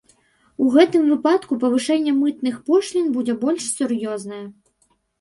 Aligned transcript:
У 0.63 0.69
гэтым 0.75 1.03
выпадку 1.11 1.59
павышэнне 1.65 2.15
мытных 2.23 2.59
пошлін 2.73 3.15
будзе 3.21 3.39
больш 3.47 3.71
сур'ёзнае. 3.79 4.45